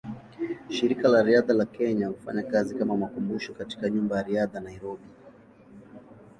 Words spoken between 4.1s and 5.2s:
ya Riadha, Nairobi.